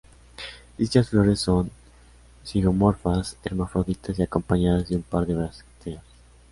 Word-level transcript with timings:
Dichas 0.79 1.09
flores 1.09 1.39
son 1.41 1.69
zigomorfas, 2.43 3.37
hermafroditas 3.43 4.17
y 4.17 4.23
acompañadas 4.23 4.89
de 4.89 4.95
un 4.95 5.03
par 5.03 5.27
de 5.27 5.35
brácteas. 5.35 6.01